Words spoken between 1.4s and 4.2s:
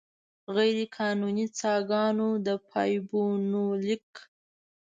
څاګانو، د پایپونو لیک.